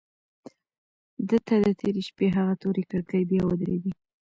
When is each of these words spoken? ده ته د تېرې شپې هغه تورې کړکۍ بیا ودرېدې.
ده 1.27 1.37
ته 1.47 1.55
د 1.63 1.67
تېرې 1.79 2.01
شپې 2.09 2.27
هغه 2.37 2.53
تورې 2.61 2.83
کړکۍ 2.91 3.23
بیا 3.29 3.41
ودرېدې. 3.45 3.93